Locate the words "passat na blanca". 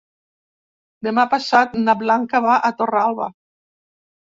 1.35-2.43